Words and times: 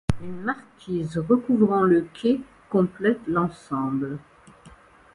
Une 0.23 0.41
marquise 0.41 1.19
recouvrant 1.19 1.83
le 1.83 2.07
quai 2.15 2.41
complète 2.71 3.19
l'ensemble. 3.27 4.17